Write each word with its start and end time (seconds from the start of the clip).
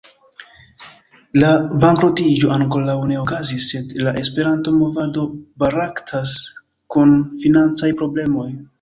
La 1.43 1.51
bankrotiĝo 1.83 2.49
ankoraŭ 2.55 2.95
ne 3.11 3.19
okazis, 3.25 3.69
sed 3.75 3.93
la 4.09 4.15
Esperanto-movado 4.25 5.29
baraktas 5.67 6.37
kun 6.97 7.19
financaj 7.47 7.97
problemoj. 8.05 8.53